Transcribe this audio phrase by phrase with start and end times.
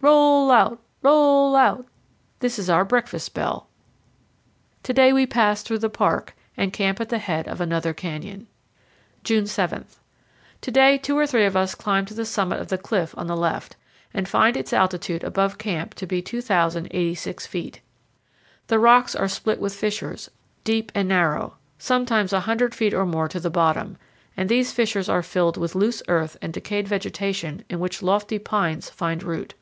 [0.00, 0.80] roll out!
[1.02, 1.86] roll out!" And
[2.38, 3.68] this is our breakfast bell.
[4.84, 8.46] To day we pass through, the park, and camp at the head of another canyon.
[9.24, 9.84] June 7.
[10.60, 13.26] To day two or three of us climb to the summit of the cliff on
[13.26, 13.74] the left,
[14.14, 17.80] and find its altitude above camp to be 2,086 feet.
[18.68, 20.30] The rocks are split with fissures,
[20.62, 23.96] deep and narrow, sometimes a hundred feet or more to the bottom,
[24.36, 28.88] and these fissures are filled with loose earth and decayed vegetation in which lofty pines
[28.88, 29.54] find root.